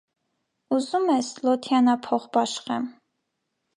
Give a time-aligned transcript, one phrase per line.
[0.77, 2.89] -ուզո՞ւմ ես, լոթիանա փող բախշեմ: